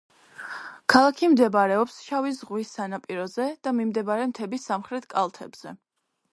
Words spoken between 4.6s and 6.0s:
სამხრეთ კალთებზე.